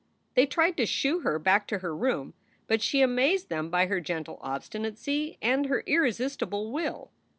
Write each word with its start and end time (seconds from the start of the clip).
They 0.33 0.47
tried 0.47 0.77
to 0.77 0.87
shoo 0.87 1.19
her 1.19 1.37
back 1.37 1.67
to 1.67 1.77
her 1.77 1.95
room, 1.95 2.33
but 2.65 2.81
she 2.81 3.01
amazed 3.03 3.49
them 3.49 3.69
by 3.69 3.85
her 3.85 3.99
gentle 4.01 4.39
obstinacy 4.41 5.37
and 5.43 5.67
her 5.67 5.81
irresistible 5.85 6.71
will. 6.71 7.11